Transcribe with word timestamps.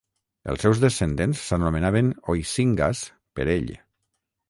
Els 0.53 0.63
seus 0.65 0.81
descendents 0.83 1.43
s'anomenaven 1.51 2.11
"Oiscingas" 2.35 3.07
per 3.39 3.51
ell. 3.61 3.75